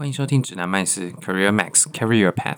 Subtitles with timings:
[0.00, 2.56] 欢迎收听指南麦斯 Career Max Carry Your Path。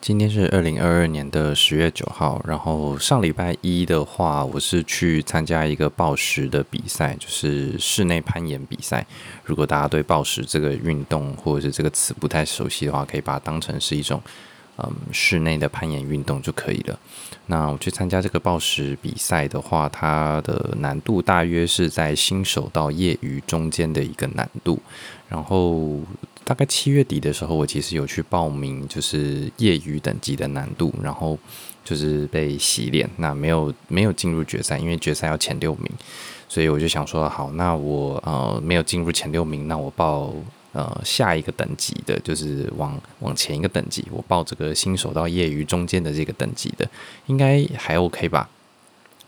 [0.00, 9.04] 今天是二零二二年的十月九号，然后上礼拜一的话，我是去参加一个暴食的比赛，就是室内攀岩比赛。
[9.44, 14.22] 如果大家对暴食这个运动或者是这个词不太熟悉的话，可以把它当成是一种。
[14.82, 16.98] 嗯，室内的攀岩运动就可以了。
[17.46, 24.78] 那我去参加这个报时比赛的话，它的难度大约是在新手到业余中间的一个难度。
[25.28, 26.00] 然后
[26.44, 31.38] 大概七月底的时候，我其实有去报名，就是业余等级的难度，然后
[31.84, 35.90] 就是被洗脸，那没有没有进入决赛，因为决赛要前六名，
[36.48, 40.32] 所以我就想说，好，那我呃没有进入前六名，那我报。
[40.72, 46.88] 呃，下一个等级的，就是往往前一个等级，我报这个新手到业余中间的这个等级的，
[47.26, 48.48] 应该还 OK 吧？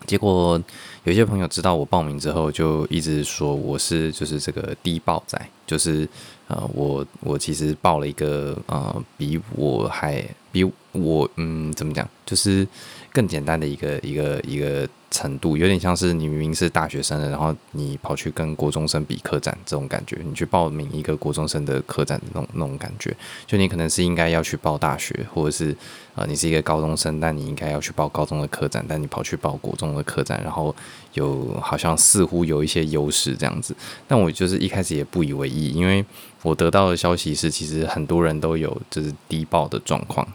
[0.07, 0.61] 结果
[1.05, 6.09] 有些朋友知道我报名之后，就一直说我是就是这个低报仔，就是
[6.49, 12.67] 呃，我我其实报了一个呃，比我还比我嗯，怎么讲，就是
[13.13, 14.89] 更简单的一个一个一个。
[15.13, 23.15] 程度有点像是你明明是大学生的，然后你跑去跟国中生比客栈这种感觉，你去报名一个国中生的客栈那种那种感觉，
[23.47, 25.77] 就你可能是应该要去报大学，或者是
[26.15, 30.75] 呃你是一个高中生，但你应该要去报高中的客栈，但你跑去报国中的客栈，然后
[31.13, 33.77] 有好像似乎有一些优势这样子，
[34.09, 36.03] 但我就是一开始也不以为意，因为
[36.41, 40.27] 我得到的消息是，其实很多人都有就是低报的状况，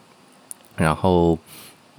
[0.76, 1.36] 然后。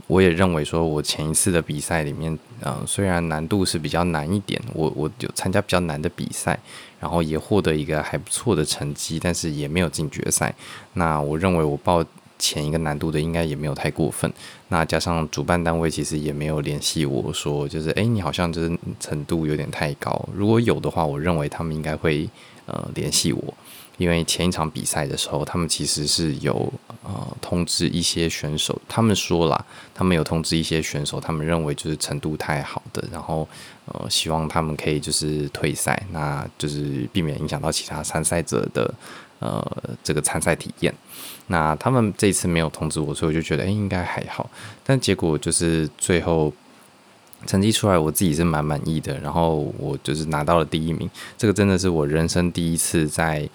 [0.08, 6.58] 我也认为说，我前一次的比赛里面，呃，虽然难度是比较难一点，我我有参加比较难的比赛，
[6.98, 10.52] 然后也获得一个还不错的成绩，但是也没有进决赛。
[10.94, 12.02] 那我认为我报
[12.38, 14.32] 前一个难度的应该也没有太过分。
[14.68, 20.28] 那加上主办单位其实也没有联系我说，就是诶，你好像就是程度有点太高。
[20.34, 22.26] 如果有的话，我认为他们应该会
[22.64, 23.54] 呃联系我。
[23.98, 33.46] 因为前一场比赛的时候，他们其实是有呃通知一些选手，他们说了，他们有通知一些选手，他们认为就是程度太好的，然后
[33.86, 38.94] 呃希望他们可以就是退赛，那就是避免影响到其他参赛者的
[39.40, 39.60] 呃
[40.04, 40.94] 这个参赛体验。
[41.48, 44.48] 那他们这一次没有通知我，所以我就觉得诶应该还好，
[44.84, 46.52] 但结果就是最后
[47.46, 53.48] 成绩出来，我自己是蛮满意的，然后我就是拿到了第一名，这个真的是我人生第一次在。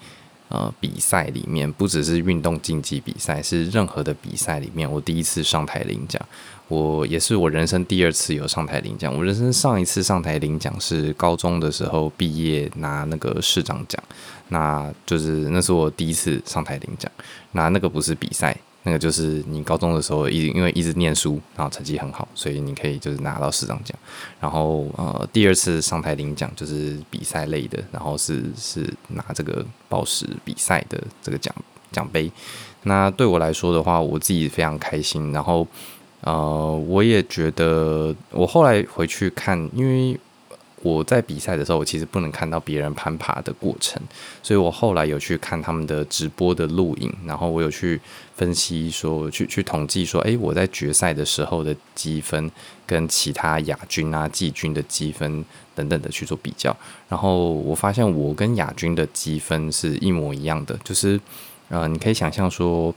[0.54, 6.24] 呃，比赛里面不只是运动竞技比赛，是任何的比赛里面，我第一次上台领奖，
[6.68, 9.12] 我也是我人生第二次有上台领奖。
[9.12, 14.00] 我人生上一次上台领奖是高中的时候毕业拿那个市长奖，
[14.50, 17.10] 那就是那是我第一次上台领奖，
[17.50, 18.56] 拿那个不是比赛。
[18.84, 23.98] 那个就是你高中的时候，一因为一直念书，然后成绩很好，所以你可以就是拿到市长奖。
[24.38, 31.54] 然后呃，第二次上台领奖就是比赛类的，然后是是拿这个抱石比赛的这个奖
[31.90, 32.30] 奖杯。
[32.82, 35.32] 那对我来说的话，我自己非常开心。
[35.32, 35.66] 然后
[36.20, 40.18] 呃，我也觉得我后来回去看，因为。
[40.84, 44.00] 我在比赛的时候，我其实不能看到别人攀爬的过程，
[44.42, 47.98] 所以我后来有去看他们的直播的录影，然后我有去
[48.36, 52.50] 分析说，去去统计说，诶，我在决赛的时候的积分
[52.86, 55.42] 跟其他亚军啊、季军的积分
[55.74, 56.76] 等等的去做比较，
[57.08, 61.18] 然后我发现我跟亚军的积分是一模一样的，就是，
[61.70, 62.94] 呃，你可以想象说。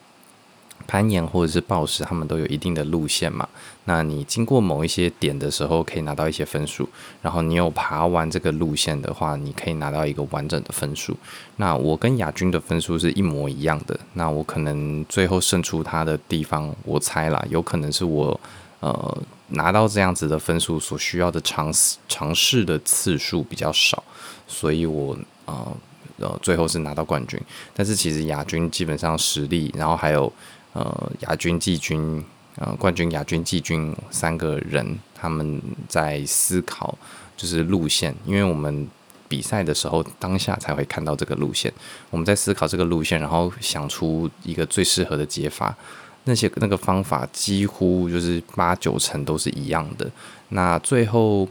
[0.86, 3.48] 攀岩或者是暴食，他们都有一定的路线嘛。
[3.86, 6.88] 那你经过某一些点的时候，可以拿到一些分数。
[7.22, 11.16] 然后你有爬完这个路线的话，你可以拿到一个完整的分数。
[11.56, 13.98] 那我跟亚军的分数是一模一样的。
[14.14, 18.38] 那我可能最后胜出他的地方，我猜啦，有可能是我
[18.82, 19.18] 呃
[19.50, 24.04] 拿到这样子的分数所需要的尝试尝试的次数比较少，
[24.48, 25.78] 所以我呃
[26.20, 27.40] 呃最后是拿到冠军。
[27.74, 30.32] 但是其实亚军基本上实力，然后还有。
[30.78, 32.24] 呃，亚军、季军、
[32.58, 36.96] 呃，冠军、亚军、季军三个人，他们在思考
[37.36, 38.88] 就是路线，因为我们
[39.28, 41.74] 比赛的时候当下才会看到这个路线，
[42.12, 45.76] 我们在思考这个路线，然后想出一个最适合的解法。
[46.26, 50.08] 那些那个方法几乎就是八九成都是一样的。
[50.50, 51.48] 那最后，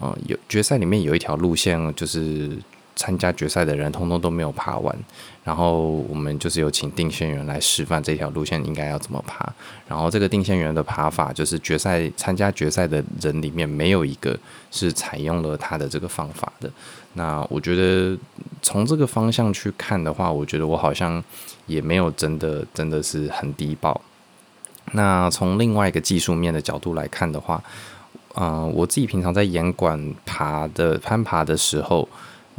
[0.00, 2.56] 呃，有决赛里面有一条路线就是。
[3.00, 4.94] 参加决赛的人通通都没有爬完，
[5.42, 9.50] 然后我们就是有请定线员来示范这条路线应该要怎么爬。
[9.88, 14.38] 然后这个定线员的爬法就是决赛参加决赛的人里面没有一个
[14.70, 16.70] 是采用了他的这个方法的。
[17.14, 18.14] 那我觉得
[18.60, 21.24] 从这个方向去看的话，我觉得我好像
[21.64, 23.98] 也没有真的真的是很低报。
[24.92, 27.62] 那从另外一个技术面的角度来看的话，
[28.34, 32.06] 嗯、我自己平常在岩馆爬的攀爬的时候。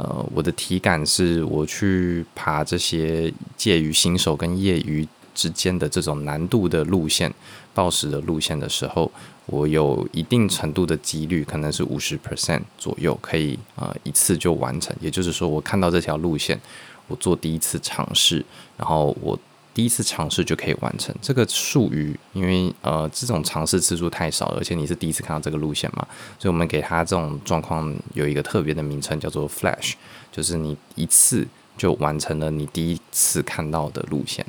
[0.02, 7.32] 呃，我的体感是我去爬这些介于新手跟业余之间的这种难度的路线，
[7.72, 9.08] 暴食的路线的时候，
[9.46, 14.92] 我有一定程度的几率，可能是五十 percent 左右，可以呃一次就完成。
[15.00, 16.60] 也就是说，我看到这条路线，
[17.06, 18.44] 我做第一次尝试，
[18.76, 19.38] 然后我。
[19.74, 26.06] 第一次尝试就可以完成这个术语，因为呃这种尝试次数太少，而且你是第一次看到这个路线嘛，
[26.38, 29.94] 所以我们给它这种状况有一个特别的名称，叫做 Flash，
[30.30, 31.46] 就是你一次
[31.78, 34.44] 就完成了你第一次看到的路线。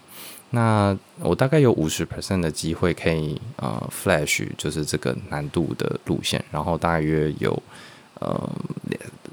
[0.49, 7.63] 那我大概有五十 percent 的机会可以呃 Flash，就是这个难度的路线，然后大约有
[8.19, 8.49] 呃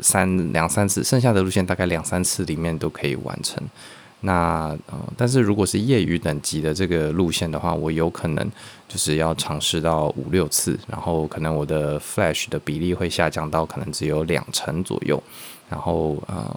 [0.00, 3.62] 三两三次，剩下的路线大概两三次里面都可以完成。
[4.22, 8.50] 那呃，但是如果是业余等级的这个路线的话，我有可能
[8.86, 15.22] 就是要尝试到五六次，然后可能我的 flash 的比例会下降到可能只有两成左右，
[15.70, 16.54] 然后呃，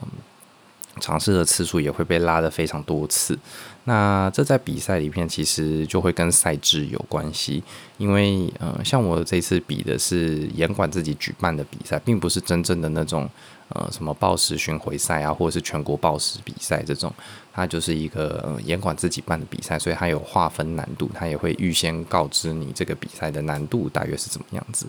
[1.00, 3.40] 尝试的次数也会被拉得非常多次。
[3.86, 7.64] 那这在比赛里面其实就会跟赛制有关系，
[7.98, 13.30] 因为呃，像我这次比的是严管自己举办的比赛，并不是真正的那种。
[13.70, 17.12] 呃，什么抱石巡回赛啊，或者是全国抱石比赛这种，
[17.54, 24.88] 它就是一个严管自己办的比赛，所以它有划分难度，它也会预先告知你这个比赛的难度大约是怎么样子。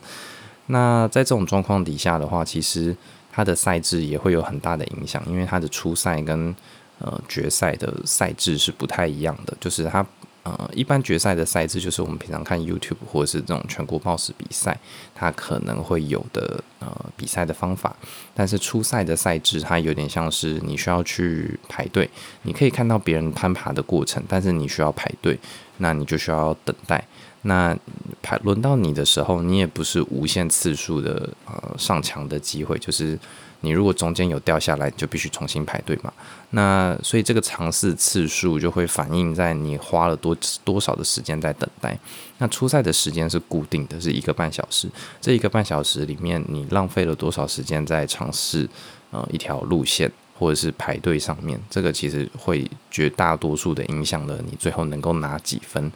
[0.66, 2.96] 那在这种状况底下的话，其实
[3.30, 6.56] 它的赛制也会有很大的影响，因为它的初赛跟
[6.98, 10.04] 呃决赛的赛制是不太一样的，就是它。
[10.44, 14.78] 呃，一般决赛的赛制就是我们平常看 YouTube 或者是这种全国抱石比赛，
[15.14, 16.86] 它可能会有的呃
[17.16, 17.96] 比赛的方法。
[18.34, 22.10] 但是初赛的赛制，它有点像是你需要去排队，
[22.42, 25.38] 你可以看到别人攀爬的过程，但是你需要排队，
[25.78, 27.02] 那你就需要等待。
[27.46, 27.74] 那
[28.22, 33.18] 排轮到你的时候，你也不是无限次数的呃上墙的机会，就是。
[33.64, 36.12] 你如果中间有掉下来，就必须重新排队嘛。
[36.50, 41.98] 那所以这个尝试次数就会反映在你花了多多少的时间在等待。
[42.38, 44.86] 那初赛的时间是固定的，是一个半小时。
[45.20, 48.68] 这一个半小时里面，你浪费了多少时间在尝试
[49.10, 51.58] 呃一条路线或者是排队上面？
[51.70, 55.90] 这个其实会绝大多数的影响了你最后能够拿几分。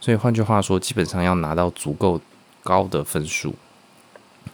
[0.00, 2.20] 所以换句话说，基本上要拿到足够
[2.62, 3.54] 高的分数，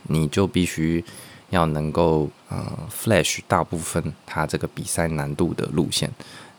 [0.04, 1.04] 你就必须。
[1.52, 6.10] 要能够呃 flash 大部分它这个比赛难度的路线，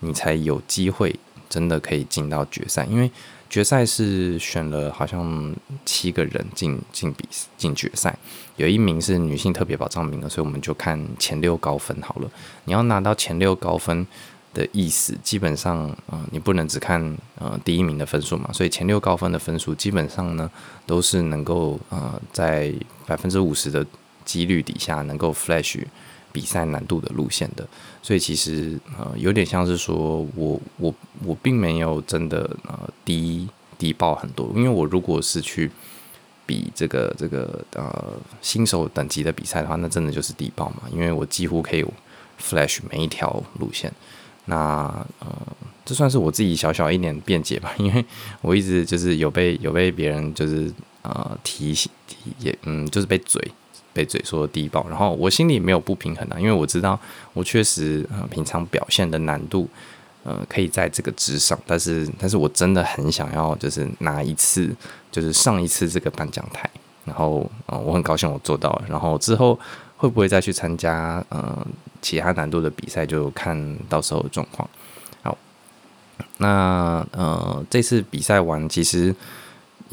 [0.02, 1.20] 你才有机会
[1.50, 2.86] 真的可以进到决赛。
[2.86, 3.10] 因为
[3.50, 5.54] 决赛是选了好像
[5.84, 8.16] 七个人进进比进决赛，
[8.56, 12.30] 有一名是女性特别保障名额，所以我们就看前六高分好了。
[12.66, 14.06] 你要拿到前六高分
[14.54, 17.02] 的意思，基本上呃你不能只看
[17.40, 20.48] 呃第一名的分数嘛，所以前六高分的分数基本上呢
[20.86, 22.72] 都是能够呃在
[23.08, 23.84] 百分之五十的。
[24.26, 25.84] 几率底下能够 flash
[26.32, 27.68] 比赛难度的路线的，
[28.02, 30.94] 所以其实呃有点像是说我我
[31.24, 33.48] 我并没有真的呃低
[33.78, 35.70] 低报很多，因为我如果是去
[36.46, 41.86] 比这个这个呃新手等级的比赛的话，那真的就是低报嘛，因为我几乎可以
[42.42, 43.94] flash 每一条路线。
[44.46, 45.28] 那呃
[45.86, 48.04] 这算是我自己小小一点辩解吧，因为
[48.42, 50.74] 我一直就是有被有被别人就是
[51.04, 51.92] 呃提醒
[52.40, 53.40] 也嗯就是被嘴。
[53.94, 57.00] 被嘴说低爆，然后我心里没有不平衡啊，因为我知道
[57.32, 59.70] 我确实呃平常表现的难度
[60.24, 64.76] 呃可以在这个之上，但是但是我真的很想要就是拿一次
[65.12, 66.70] 就是上一次这个颁奖台，
[67.06, 69.60] 然后呃我很高兴我做到了，然后之后
[69.96, 71.66] 会不会再去参加呃
[72.02, 74.68] 其他难度的比赛，就看到时候的状况。
[75.22, 75.38] 好，
[76.38, 79.16] 那呃这次比赛完其实。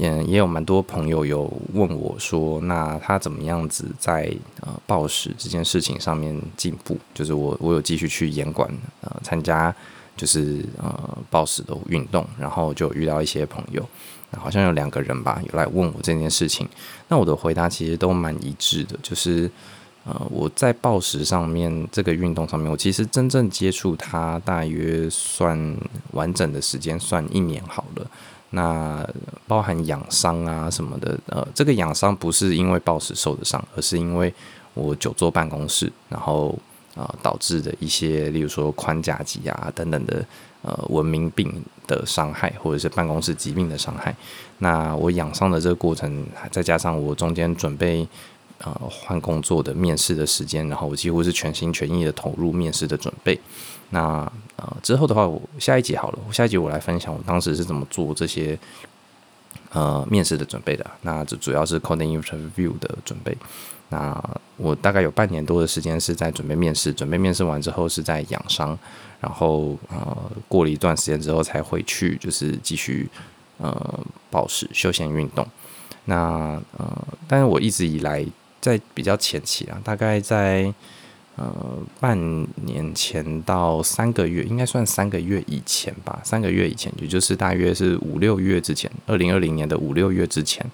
[0.00, 1.42] 也也有蛮多朋友有
[1.74, 6.96] 问我说，那他怎么样子在呃暴食这件事情上面进步？
[7.12, 8.66] 就是我我有继续去严管
[9.02, 9.74] 呃参加
[10.16, 13.86] 就是呃暴食的运动，然后就遇到一些朋友，
[14.38, 16.66] 好像有两个人吧，有来问我这件事情。
[17.08, 19.50] 那我的回答其实都蛮一致的，就是
[20.04, 25.76] 呃我在暴食上面这个运动上面，我其实真正接触它大约算
[26.12, 28.10] 完整的时间算一年好了。
[28.50, 29.08] 那
[29.46, 34.32] 包含养伤啊什么的，呃，这个养伤不是因为暴食受的伤，而是因为
[34.74, 36.48] 我久坐办公室，然后
[36.94, 40.24] 啊、呃、导致的一些，例如说髋夹挤啊等等的
[40.62, 44.14] 呃文明病的伤害，或者是办公室疾病的伤害。
[44.58, 48.06] 那我养伤的这个过程，再加上我中间准备
[48.58, 53.38] 呃换工作的面试的时间，然后我几乎是全心全意的投入面试的准备。
[53.90, 58.58] 那呃之后的话，我下一集好了，下一集我来分享我当时是怎么做这些
[59.72, 60.84] 呃面试的准备的。
[61.02, 63.36] 那这主要是 coding interview 的准备。
[63.88, 64.22] 那
[64.56, 68.78] 我大概有半年多的时间是在准备面试，准备面试完之后是在养伤，
[69.20, 70.16] 然后呃
[70.46, 73.08] 过了一段时间之后才回去，就是继续
[73.58, 75.44] 呃保持休闲运动。
[76.04, 78.24] 那呃，但是我一直以来
[78.60, 80.72] 在比较前期啊，大概在
[81.40, 90.64] 呃半年前到三个月，应该算三个月以前吧，三个月以前，也就是大约是五六月之前，二零二零年的五六月之前。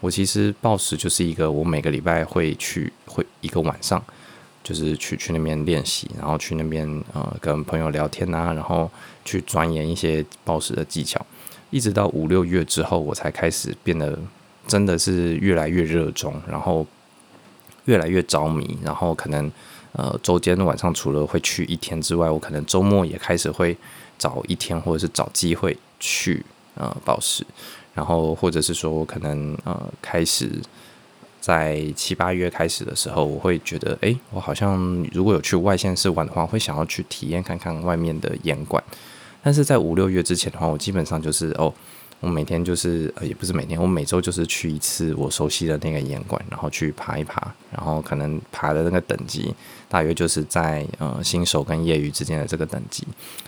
[0.00, 4.02] 我其实抱石就是一个，我每个礼拜会去，会一个晚上，
[4.62, 8.90] 就是去去那边练习，然后去那边呃跟朋友聊天啊，然后
[9.24, 11.24] 去钻研一些抱石的技巧，
[11.70, 14.16] 一直到五六月之后，我才开始变得
[14.68, 16.86] 真的是越来越热衷，然后
[17.86, 19.50] 越来越着迷，然后可能
[19.98, 23.76] 呃周间晚上除了会去一天之外，我可能周末也开始会
[24.16, 26.42] 找一天或者是找机会去
[26.76, 27.44] 呃宝石。
[27.94, 30.48] 然后，或者是说，我可能呃，开始
[31.40, 38.80] 在七八月开始的时候，我会觉得，哎，我好像如果有去外县市玩的话，会想要去体验看看外面的岩馆。
[39.42, 41.74] 但是在五六月之前的话，我基本上就是哦，
[42.20, 49.54] 我每天就是呃，也不是每天，我每周就是去一次我熟悉的那个岩馆，然后去爬一爬，然后可能爬的那个等级
[49.88, 53.06] 大约就是在呃新手跟业余之间的这个等级，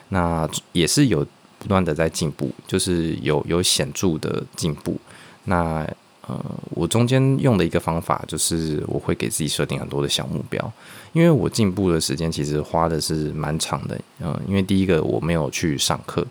[0.08, 1.26] 那也是有。
[1.62, 4.96] 不断的在进步，就是有有显著的进步。
[5.44, 5.86] 那
[6.26, 10.72] 呃，我中间用的一个方法就是，我会给自己设定很多的小目标，
[11.12, 13.94] 因为我进步的时间其实花的是蛮长的。
[14.20, 16.26] 嗯、呃，因为第一个我没有去上课，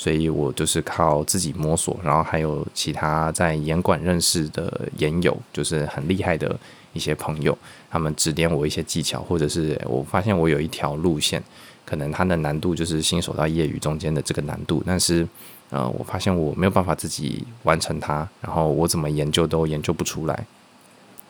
[0.00, 6.58] 所以我就是靠自己摸索，然后还有其他在严管认识的研友，就是很厉害的
[6.94, 7.56] 一些朋友，
[7.90, 11.42] 他们指点我一些技巧，或者是我发现我有一条路线。
[11.84, 15.26] 可能它的难度就是新手到业余中间的这个难度，但是，
[15.70, 20.46] 呃，我发现我没有办法自己完成它，然后我怎么研究都研究不出来，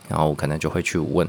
[0.07, 1.27] 然后我可能就会去问，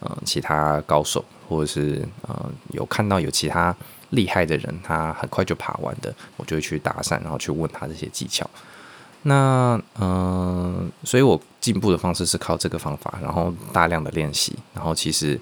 [0.00, 3.72] 呃，其他高手，或者是呃有看到有其他
[4.12, 8.48] 厉害的人，他很快就爬完的，我就会去搭讪，然后去问他这些技巧。
[9.24, 15.38] 那，嗯、所以我进步的方式是靠这个方法，然后大量的练习，然后其实。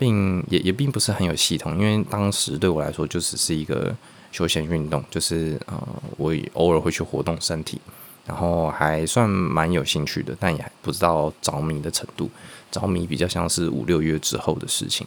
[0.00, 3.94] 并也也并不是很有系统，因为当时对我来说就只是一个
[4.32, 5.78] 休闲运动，就是呃，
[6.16, 7.78] 我偶尔会去活动身体，
[8.24, 12.30] 然后还算蛮有兴趣的，但也还不知道着迷的程度。
[12.70, 15.06] 着迷比较像是五六月之后的事情。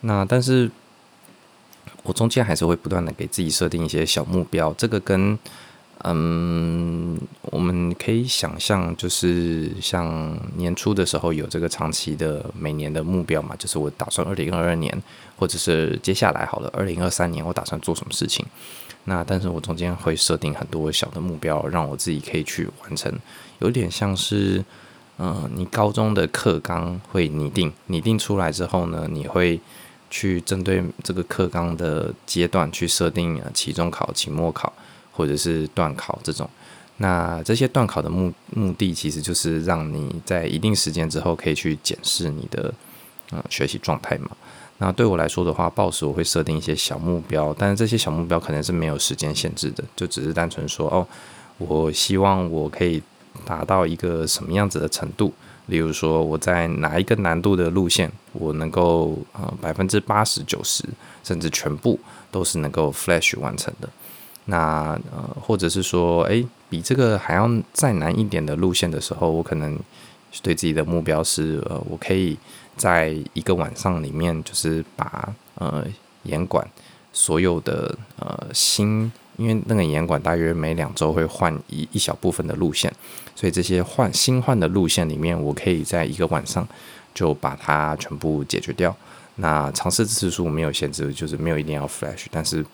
[0.00, 0.68] 那但是，
[2.06, 5.38] 我中间还是会不断的给自己设定一些小目标，这个跟。
[6.04, 15.02] 嗯，我们可以想象，就是像年初的时候有这个长期的每年的目标嘛，就是我打算二零二二年，
[15.36, 18.44] 或者是接下来好了二零二三年，我打算做什么事情。
[19.04, 23.12] 那但是我中间会设定很多小的目标，让我自己可以去完成，
[23.60, 24.62] 有点像是，
[25.18, 29.58] 嗯，你高中的课纲会拟定，拟定出来之后呢，你会
[30.16, 34.72] 去针对这个课纲的阶段去设定期中考、期末考。
[35.18, 36.46] 或者是段考这种，
[36.98, 42.74] 那这些段考的目目的其实就是让你在一定时间之后可以去检视你的
[43.30, 44.28] 呃学习状态嘛。
[44.76, 51.08] 那对我来说的话，报时我会设定一些小目标，但是这些小目标可能是没有时间限制的，就只是单纯说哦，
[51.56, 53.02] 我希望我可以
[53.46, 55.32] 达到一个什么样子的程度，
[55.66, 60.84] 例如说我在哪一个难度的路线，我能够呃百分之八十九十
[61.24, 61.98] 甚至全部
[62.30, 63.88] 都是能够 flash 完成的。
[64.48, 69.76] 那呃，或者是说，哎，比这个还要再难一点的路线的时候，我可能
[70.40, 72.38] 对自己的目标是，呃，我可以
[72.76, 75.84] 在一个晚上里面，就是把呃
[76.22, 76.64] 严管
[77.12, 82.92] 所有的呃新，因为那个岩馆大约每两周会换一一小部分的路线，
[83.34, 86.66] 所以这些换新换的路线里面，我可以在一个晚上
[87.14, 88.96] 就把它全部解决掉。
[89.36, 92.64] 那尝试次数没有限制，就是没有一定要 flash，但是。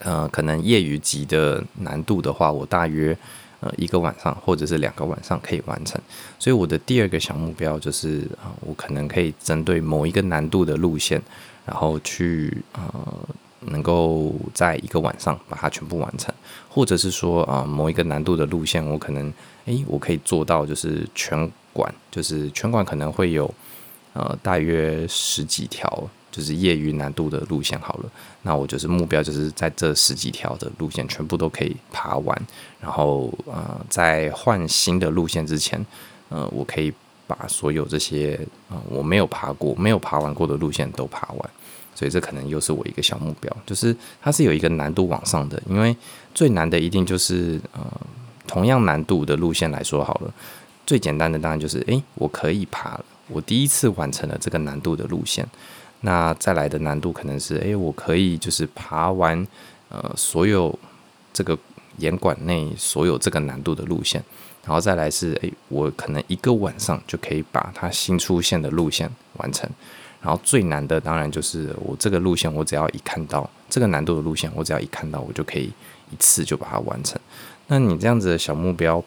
[0.00, 3.18] 呃，可能业余级的难度的话，我大约
[3.58, 6.00] 呃一个晚上或者是两个晚上可以完成。
[6.38, 11.20] 所以我的第二个小目标就是啊、我可能可以针对某一个难度的路线，
[11.66, 13.28] 然后去呃
[13.60, 16.34] 能够在一个晚上把它全部完成，
[16.68, 19.32] 或者是说啊、某一个难度的路线，我可能
[19.66, 23.52] 诶我可以做到就是全馆，就是全馆可能会有
[24.12, 26.08] 呃大约十几条。
[26.30, 28.10] 就是业余难度的路线好了，
[28.42, 32.46] 那我就是目标就是在这十几条的路线全部都可以爬完，
[32.78, 35.84] 然后呃，在换新的路线之前，
[36.28, 36.92] 呃，我可以
[37.26, 38.38] 把所有这些
[38.68, 41.50] 呃我没有爬过、没有爬完过的路线都爬完，
[41.98, 45.96] 所以这可能又是我一个小目标，就是它是有一个难度往上的，因为
[46.32, 47.84] 最难的一定就是呃
[48.46, 50.32] 同样难度的路线来说好了，
[50.86, 53.04] 最简单的当然就是诶，我可以爬了。
[53.26, 55.44] 我第一次完成了这个难度的路线。
[56.02, 59.44] 那再来的难度可能是，诶，我可以就是爬完
[59.88, 60.78] 呃所有
[61.32, 61.58] 这个
[61.96, 64.22] 岩馆内所有这个难度的路线，
[64.64, 69.68] 然后再来是，诶，我可能一个晚上就可以把它新出现的路线完成。
[70.20, 75.70] 然后最难的当然就是我这个路线，我只要一看到这个难度的路线，我只要一看到，我就可以
[76.10, 77.20] 一次就把它完成。
[77.68, 79.02] 那你这样子的小目标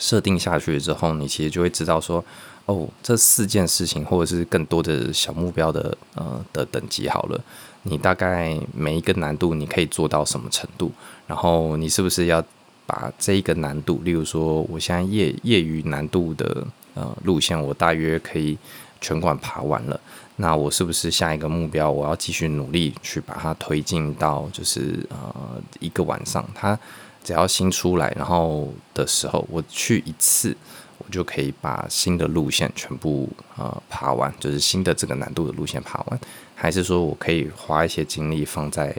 [0.00, 2.24] 设定下去之后，你其实就会知道说，
[2.66, 7.40] 哦，这四件事情或者是更多的小目标的呃的等级好了，
[7.84, 10.90] 你大概每一个难度你可以做到什么程度？
[11.28, 12.44] 然后你是不是要
[12.86, 18.58] 把这一个难度，例如说我现在业业余难度的呃路线，我大约可以。
[19.00, 20.00] 全馆爬完了，
[20.36, 21.90] 那我是不是下一个目标？
[21.90, 26.78] 我要继续努力去把它推进到，就是呃一个晚上，它
[27.22, 30.56] 只要新出来，然后的时候我去一次，
[30.98, 36.20] 我就可以把新的路线全部呃爬完，就是新的这个难度的路线爬完，
[36.54, 38.94] 还是说我可以花一些精力放在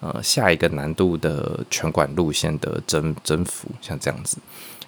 [0.00, 4.38] 呃下一个难度的全馆路线的征征服，像这样子。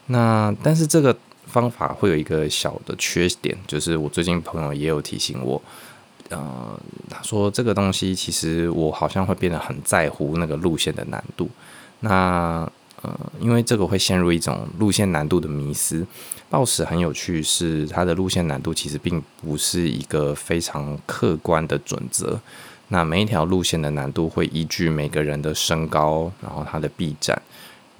[0.06, 1.16] 那但是这个。
[1.54, 5.62] 方法会有一个小的缺点，就是我最近朋友也有提醒我，
[6.30, 6.76] 呃，
[7.08, 11.48] 他说这个东西其实我好像会变得很在乎那个路线的难度。
[12.00, 12.68] 那
[13.02, 13.08] 呃，
[13.38, 16.04] 因为这个会陷入一种路线难度的迷思。
[16.50, 22.40] 抱石很有趣，是它的路线难度其实并不是一个非常客观的准则。
[22.88, 27.40] 那每一条路线的难度会依据每个人的身高，然后他的臂展。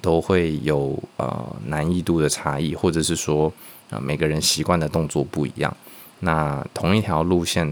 [0.05, 3.51] 都会有呃难易度的差异，或者是说
[3.89, 5.75] 啊、每个人习惯的动作不一样。
[6.19, 7.67] 那同一条路线，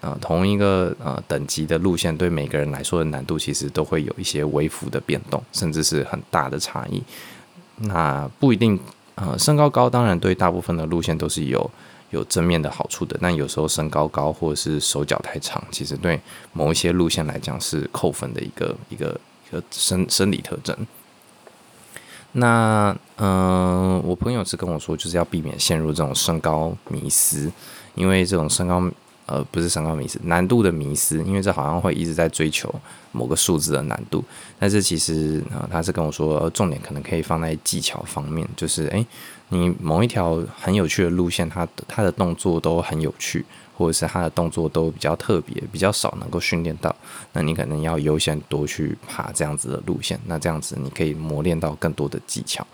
[0.00, 7.02] 呃、同一个呃等级的路线，对每个人来说的难度其实都会有一些微幅的变动，甚至是很大的差异。
[7.76, 8.78] 那不一定，
[9.16, 11.70] 呃身高高当然对大部分的路线都是有
[12.08, 13.14] 有正面的好处的。
[13.20, 16.18] 那有时候身高高或者是手脚太长，其实对
[16.54, 20.74] 某一些路线来讲是扣分的一个一个一个生生理特征。
[22.32, 27.50] 那嗯、我朋友是跟我说，就是要避免陷入这种身高迷思，
[27.94, 28.82] 因为这种身高
[29.26, 32.72] 呃不是身高迷思，难度的迷思，因为这好像会一直在追求
[33.12, 34.24] 某个数字的难度，
[34.58, 39.04] 但是其实啊、呃，他是跟我说，重点可能可以放在技巧方面，就是诶，
[39.48, 43.44] 你某一条很有趣的路线，它它的动作都很有趣。
[43.80, 46.94] 或者是他的动作都比较特别，比较少能够训练到，
[47.32, 52.66] 那你可能要优先多去爬这样子的路线，那这样子你可以磨练到更多的技巧。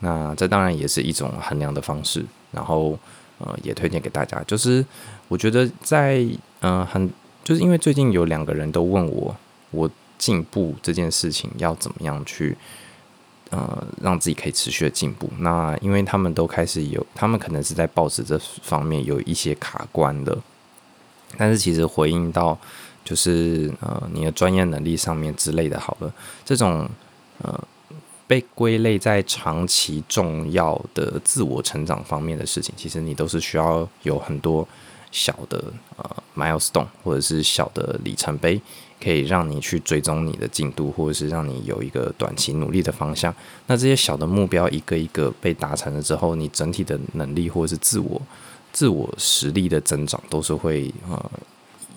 [0.00, 2.98] 那这当然也是一种衡量的方式，然后
[3.38, 4.42] 呃也推荐给大家。
[4.46, 4.84] 就是
[5.28, 6.22] 我觉得在
[6.60, 7.10] 嗯、很
[7.42, 9.34] 就是因为最近有两个人都问我，
[9.70, 12.54] 我进步这件事情要怎么样去。
[13.50, 15.30] 呃，让自己可以持续的进步。
[15.38, 20.36] 那因为他们都开始有，他们可能是在报纸这方面有一些卡关的，
[21.36, 22.58] 但是其实回应到
[23.04, 26.12] 就是呃你的专业能力上面之类的，好了，
[26.44, 26.88] 这种
[27.42, 27.62] 呃
[28.26, 34.66] 被归类在长期重要的自我成长方面的事情，其实你都是需要有很多
[35.12, 35.62] 小的
[35.96, 38.60] 呃 milestone 或者是小的里程碑。
[39.04, 43.34] 可以让你去追踪你的进度，或者是让你有一个短期努力的方向。
[43.66, 48.20] 那这些小的目标一个一个被达成了之后，你整体的能力或者是自我
[48.72, 51.30] 自我实力的增长都是会呃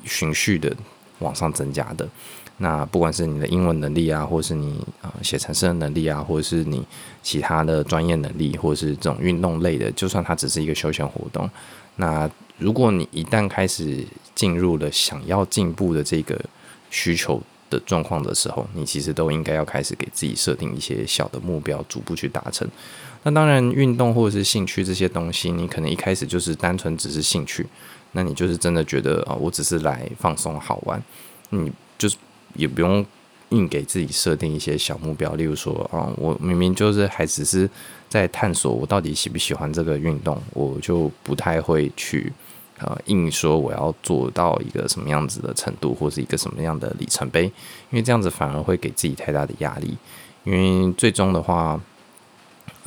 [0.03, 0.75] 循序的
[1.19, 2.07] 往上增加的。
[2.59, 6.83] 那不管是你的英文能力啊，或是你啊写程式的能力啊，或者是你
[7.21, 11.49] 其他的专业能力，或者是这种运动类的，就算它只是一个休闲活动，
[11.97, 16.39] 那如果你一旦开始进入了想要进步的这个
[16.89, 22.67] 需求的状况的时候，你其实都应该要开始给自己设定一些小的目标，逐步去达成。
[23.23, 27.65] 那当然，运动或者是兴趣这些东西，你可能一开始就是单纯只是兴趣，
[28.13, 31.01] 那你就是真的觉得啊，我只是来放松好玩，
[31.49, 32.15] 你就是
[32.55, 33.05] 也不用
[33.49, 35.33] 硬给自己设定一些小目标。
[35.35, 37.69] 例如说啊，我明明就是还只是
[38.07, 42.31] 在探索我到底喜不喜欢这个运动，我就不太会去。
[42.79, 47.51] 呃，硬说我要做到一个什么样子的程度，或是一个什么样的里程碑，因
[47.91, 49.97] 为这样子反而会给自己太大的压力。
[50.43, 51.79] 因为最终的话，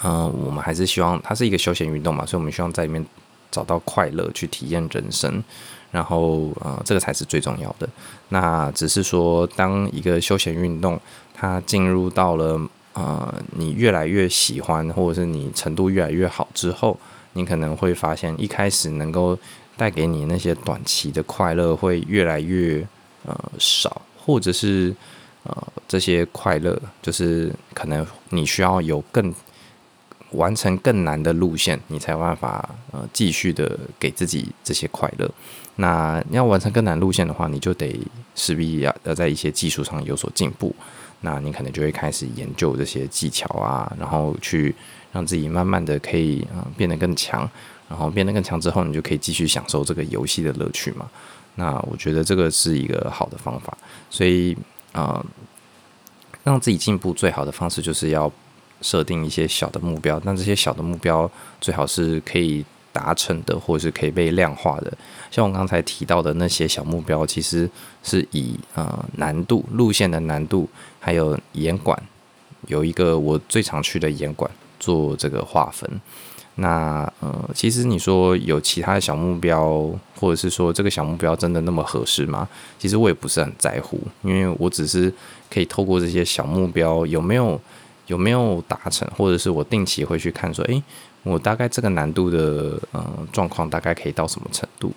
[0.02, 3.04] 嗯、我们还是希望它是一个休闲运动嘛，所以我们希望在里面
[3.50, 5.42] 找到快乐，去体验人生。
[5.90, 7.88] 然后，呃，这个才是最重要的。
[8.28, 10.96] 那只是说，当一个休闲运动
[11.34, 12.60] 它进入到了
[12.92, 16.96] 呃，你越来越喜欢，或者是你程度越来越好之后，
[17.32, 19.36] 你可能会发现，一开始能够
[19.80, 22.86] 带给你那些短期的快乐会越来越
[23.24, 24.94] 呃少，或者是
[25.44, 25.56] 呃
[25.88, 29.34] 这些快乐就是可能你需要有更
[30.32, 35.30] 完成更难的路线，你才有办法呃继续的给自己这些快乐。
[35.76, 37.98] 那要完成更难路线的话，你就得
[38.34, 40.76] 势必要要在一些技术上有所进步。
[41.20, 44.74] 那你可能就会开始研究这些技巧啊，然后去
[45.12, 47.48] 让自己慢慢的可以啊、呃、变得更强。
[47.88, 51.08] 然后变得更强之后，你就可以继续享受这个游戏的乐趣嘛。
[51.56, 53.76] 那我觉得这个是一个好的方法。
[54.08, 54.56] 所以
[54.92, 55.24] 啊、
[56.44, 58.30] 让自己进步最好的方式就是要。
[58.82, 61.30] 设定一些小的目标，但这些小的目标
[61.60, 62.64] 最好是可以
[63.00, 64.92] 达成的，或者是可以被量化的。
[65.30, 67.68] 像我刚才提到的那些小目标，其实
[68.02, 71.98] 是以呃难度、路线的难度，还有严管，
[72.66, 75.88] 有一个我最常去的严管做这个划分。
[76.56, 82.46] 那呃，其实你说有其他的小目标，或者是说这个小目标真的那么合适吗？
[82.78, 85.10] 其实我也不是很在乎，因为我只是
[85.48, 87.58] 可以透过这些小目标有没有。
[88.10, 90.82] 有没有达成，或者是我定期会去看说，诶，
[91.22, 94.92] 我大概这个难度的呃状况大概可以到什么程度？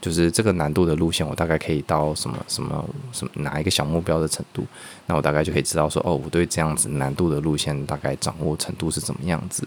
[0.00, 4.64] 就是这个难度的路线，我大概可以到什么什么什么哪一个小目标的程度？
[5.06, 9.66] 那我大概就可以知道说，哦，我对这样子难度的路线大概掌握程度是怎么样子？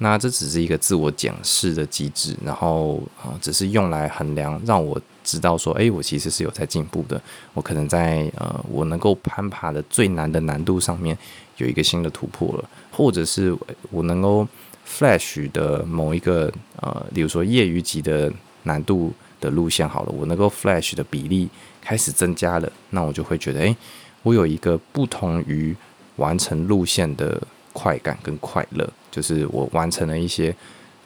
[0.00, 7.20] 那这只是一个自我检视的机制，然后啊、呃，只是用来衡量，让我知道说，诶，我其实是有在进步的。
[7.52, 11.18] 我可能在呃，我能够攀爬的最难的难度上面
[11.58, 13.56] 有一个新的突破了，或者是
[13.90, 14.46] 我能够
[14.86, 21.48] Flash 的某一个呃，比如说业余级的难度的路线好了，我能够 Flash 的比例
[21.80, 23.76] 开始增加了，那我就会觉得，诶，
[24.22, 25.76] 我有一个不同于
[26.16, 27.40] 完成路线的
[27.72, 28.88] 快感跟快乐。
[29.10, 30.54] 就是我完成了一些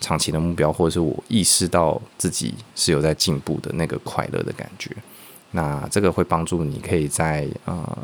[0.00, 4.90] 长期的目标，或者是我意识到自己是有在进步的那个快乐的感觉。
[5.52, 7.98] 那这个会帮助你可以在呃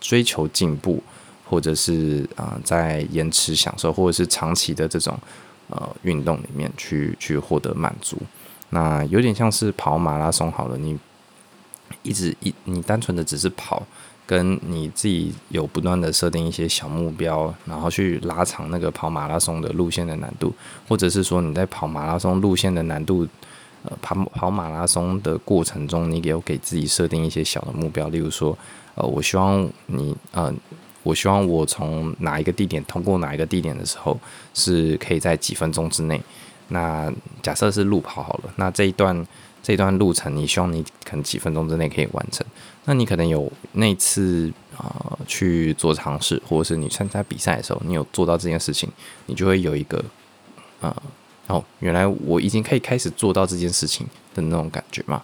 [0.00, 1.02] 追求进步，
[1.48, 5.18] 或者是呃在延迟享受，或者是长期的这种
[5.68, 8.16] 呃运动里面去去获得满足。
[8.70, 10.98] 那有点像是跑马拉松好了，你
[12.02, 13.82] 一直一你单纯的只是跑。
[14.28, 20.52] 跟你自己有不断的设定一些小目标，然后去拉长那个跑马拉松的路线的难度，
[20.86, 23.26] 或者是说你在跑马拉松路线的难度，
[23.84, 28.54] 呃，跑跑马拉松的过程中，你有给自己设定一些小的目标，例如说，
[28.96, 30.52] 呃，我希望你，呃，
[31.08, 34.18] 我希望我从哪一个地点通过哪一个地点的时候，
[34.52, 36.20] 是可以在几分钟之内。
[36.68, 37.10] 那
[37.42, 39.26] 假设是路跑好了，那这一段。
[39.60, 42.46] 这一段路程，你希望你可能几分钟之内可以完成。
[42.84, 48.88] 那你可能有那次啊、去做尝试，或者是你参加比赛的时候，你有做到这件事情，
[49.26, 49.98] 你就会有一个
[50.80, 50.96] 啊、
[51.48, 55.20] 呃，哦，原来我已经可以开始做到这件事情的那种感觉嘛。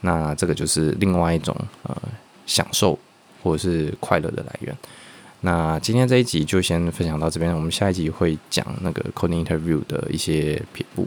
[0.00, 1.96] 那这个就是另外一种呃
[2.46, 2.98] 享受
[3.44, 4.76] 或者是快乐的来源。
[5.44, 11.02] 那今天这一集就先分享到这边，我们下一集会讲那个 coding interview 的一些撇步。